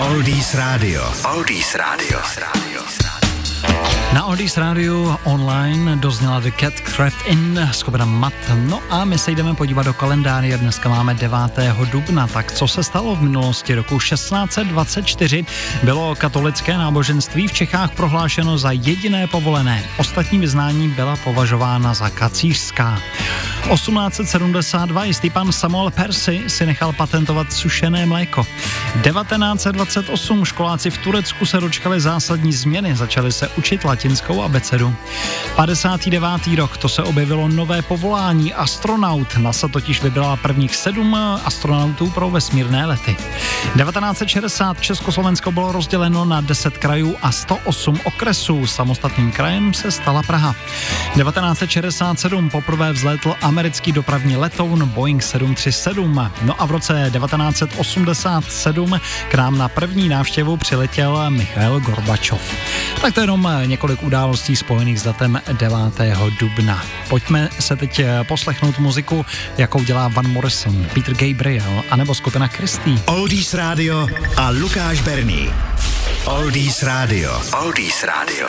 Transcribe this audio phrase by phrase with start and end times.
[0.00, 1.04] Oldies Radio.
[1.36, 2.18] Oldies Radio.
[4.14, 8.32] Na Oldies Radio online dozněla The Cat Craft In skupina Mat.
[8.54, 10.58] No a my se jdeme podívat do kalendáře.
[10.58, 11.38] Dneska máme 9.
[11.92, 12.26] dubna.
[12.26, 15.44] Tak co se stalo v minulosti roku 1624?
[15.82, 19.84] Bylo katolické náboženství v Čechách prohlášeno za jediné povolené.
[19.98, 22.98] Ostatní vyznání byla považována za kacířská.
[23.68, 28.46] 1872 jistý pan Samuel Percy si nechal patentovat sušené mléko.
[29.02, 34.94] 1928 školáci v Turecku se dočkali zásadní změny, začali se učit latinskou abecedu.
[35.56, 36.26] 59.
[36.56, 39.36] rok, to se objevilo nové povolání astronaut.
[39.36, 41.14] NASA totiž vybrala prvních sedm
[41.44, 43.16] astronautů pro vesmírné lety.
[43.76, 48.66] 1960 Československo bylo rozděleno na 10 krajů a 108 okresů.
[48.66, 50.54] Samostatným krajem se stala Praha.
[51.14, 56.30] 1967 poprvé vzlétl americký dopravní letoun Boeing 737.
[56.42, 62.40] No a v roce 1987 k nám na první návštěvu přiletěl Michail Gorbačov.
[63.00, 65.76] Tak to je jenom několik událostí spojených s datem 9.
[66.40, 66.82] dubna.
[67.08, 69.26] Pojďme se teď poslechnout muziku,
[69.58, 72.98] jakou dělá Van Morrison, Peter Gabriel anebo skupina Christy.
[73.06, 75.50] Oldies Radio a Lukáš Berný.
[76.24, 77.42] Oldies Radio.
[77.62, 78.36] Oldies Radio.